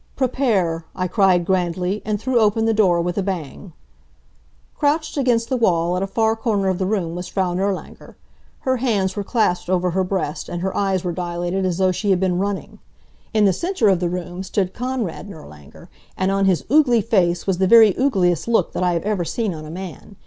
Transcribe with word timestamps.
"Prepare!" 0.15 0.83
I 0.95 1.07
cried 1.07 1.45
grandly, 1.45 2.01
and 2.03 2.19
threw 2.19 2.39
open 2.39 2.65
the 2.65 2.73
door 2.73 2.99
with 3.01 3.19
a 3.19 3.21
bang. 3.21 3.71
Crouched 4.73 5.15
against 5.15 5.47
the 5.47 5.55
wall 5.57 5.95
at 5.95 6.01
a 6.01 6.07
far 6.07 6.35
corner 6.35 6.69
of 6.69 6.79
the 6.79 6.87
room 6.87 7.13
was 7.13 7.27
Frau 7.27 7.53
Nirlanger. 7.53 8.15
Her 8.61 8.77
hands 8.77 9.15
were 9.15 9.23
clasped 9.23 9.69
over 9.69 9.91
her 9.91 10.03
breast 10.03 10.49
and 10.49 10.63
her 10.63 10.75
eyes 10.75 11.03
were 11.03 11.11
dilated 11.11 11.67
as 11.67 11.77
though 11.77 11.91
she 11.91 12.09
had 12.09 12.19
been 12.19 12.39
running. 12.39 12.79
In 13.31 13.45
the 13.45 13.53
center 13.53 13.89
of 13.89 13.99
the 13.99 14.09
room 14.09 14.41
stood 14.41 14.73
Konrad 14.73 15.27
Nirlanger, 15.29 15.87
and 16.17 16.31
on 16.31 16.45
his 16.45 16.65
oogly 16.67 17.01
face 17.03 17.45
was 17.45 17.59
the 17.59 17.67
very 17.67 17.93
oogliest 17.95 18.47
look 18.47 18.73
that 18.73 18.81
I 18.81 18.93
have 18.93 19.03
ever 19.03 19.23
seen 19.23 19.53
on 19.53 19.65
a 19.67 19.69
man. 19.69 20.15